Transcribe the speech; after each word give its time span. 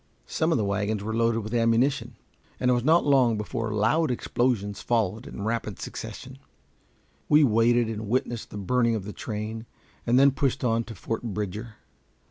Some 0.25 0.51
of 0.51 0.57
the 0.57 0.65
wagons 0.65 1.03
were 1.03 1.13
loaded 1.13 1.41
with 1.41 1.53
ammunition, 1.53 2.15
and 2.59 2.71
it 2.71 2.73
was 2.73 2.83
not 2.83 3.05
long 3.05 3.37
before 3.37 3.71
loud 3.71 4.09
explosions 4.09 4.81
followed 4.81 5.27
in 5.27 5.43
rapid 5.43 5.79
succession. 5.79 6.39
We 7.29 7.43
waited 7.43 7.87
and 7.87 8.07
witnessed 8.09 8.49
the 8.49 8.57
burning 8.57 8.95
of 8.95 9.05
the 9.05 9.13
train, 9.13 9.67
and 10.07 10.17
then 10.17 10.31
pushed 10.31 10.63
on 10.63 10.85
to 10.85 10.95
Fort 10.95 11.21
Bridger. 11.21 11.75